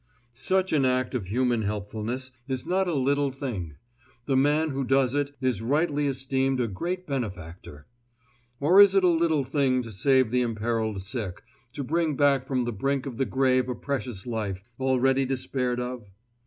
Such 0.33 0.73
an 0.73 0.83
act 0.83 1.13
of 1.13 1.27
human 1.27 1.61
helpfulness 1.61 2.31
is 2.47 2.65
not 2.65 2.87
a 2.87 2.93
little 2.95 3.29
thing; 3.29 3.75
the 4.25 4.35
man 4.35 4.71
who 4.71 4.83
does 4.83 5.13
it 5.13 5.35
is 5.41 5.61
rightly 5.61 6.07
esteemed 6.07 6.59
a 6.59 6.67
great 6.67 7.05
benefactor. 7.05 7.85
Or 8.59 8.81
is 8.81 8.95
it 8.95 9.03
a 9.03 9.07
little 9.07 9.43
thing 9.43 9.83
to 9.83 9.91
save 9.91 10.31
the 10.31 10.41
imperiled 10.41 11.03
sick, 11.03 11.43
to 11.73 11.83
bring 11.83 12.15
back 12.15 12.47
from 12.47 12.65
the 12.65 12.73
brink 12.73 13.05
of 13.05 13.17
the 13.17 13.25
grave 13.25 13.69
a 13.69 13.75
precious 13.75 14.25
life, 14.25 14.63
already 14.79 15.23
despaired 15.23 15.79
of? 15.79 16.09